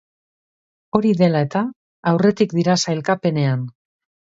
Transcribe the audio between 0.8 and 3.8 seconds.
Hori dela eta, aurretik dira sailkapenean.